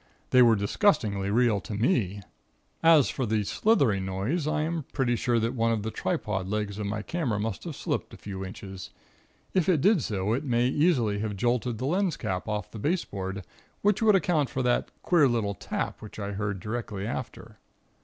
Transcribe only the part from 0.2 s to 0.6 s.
They were